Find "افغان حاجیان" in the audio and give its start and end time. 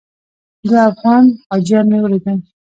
0.91-1.85